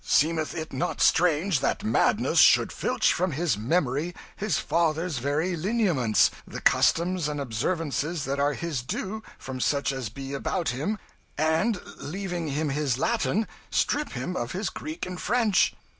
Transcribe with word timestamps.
Seemeth 0.03 0.55
it 0.55 0.73
not 0.73 0.99
strange 0.99 1.59
that 1.59 1.83
madness 1.83 2.39
should 2.39 2.71
filch 2.71 3.13
from 3.13 3.33
his 3.33 3.55
memory 3.55 4.15
his 4.35 4.57
father's 4.57 5.19
very 5.19 5.55
lineaments; 5.55 6.31
the 6.47 6.59
customs 6.59 7.27
and 7.27 7.39
observances 7.39 8.23
that 8.25 8.39
are 8.39 8.53
his 8.53 8.81
due 8.81 9.21
from 9.37 9.59
such 9.59 9.91
as 9.91 10.09
be 10.09 10.33
about 10.33 10.69
him; 10.69 10.97
and, 11.37 11.79
leaving 11.99 12.47
him 12.47 12.69
his 12.69 12.97
Latin, 12.97 13.47
strip 13.69 14.13
him 14.13 14.35
of 14.35 14.53
his 14.53 14.71
Greek 14.71 15.05
and 15.05 15.21
French? 15.21 15.75